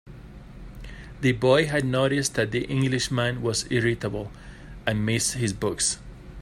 The 1.19 1.33
boy 1.33 1.67
had 1.67 1.85
noticed 1.85 2.33
that 2.33 2.49
the 2.49 2.63
Englishman 2.65 3.43
was 3.43 3.71
irritable, 3.71 4.31
and 4.87 5.05
missed 5.05 5.35
his 5.35 5.53
books. 5.53 5.99